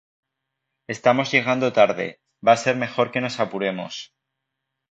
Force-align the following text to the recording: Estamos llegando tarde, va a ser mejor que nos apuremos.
Estamos 0.95 1.29
llegando 1.31 1.73
tarde, 1.73 2.07
va 2.47 2.53
a 2.53 2.57
ser 2.63 2.75
mejor 2.75 3.11
que 3.11 3.21
nos 3.21 3.39
apuremos. 3.39 4.15